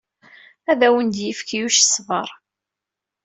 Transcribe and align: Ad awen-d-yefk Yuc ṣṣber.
Ad 0.71 0.81
awen-d-yefk 0.87 1.49
Yuc 1.57 1.75
ṣṣber. 1.85 2.29